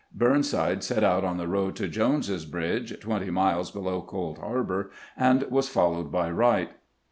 Burnside 0.11 0.83
set 0.83 1.03
out 1.03 1.23
on 1.23 1.37
the 1.37 1.47
road 1.47 1.75
to 1.75 1.87
Jones's 1.87 2.45
Bridge, 2.47 2.99
twenty 3.01 3.29
miles 3.29 3.69
below 3.69 4.01
Cold 4.01 4.39
Harbor, 4.39 4.89
and 5.15 5.43
was 5.43 5.69
followed 5.69 6.11
by 6.11 6.31
Wright. 6.31 6.71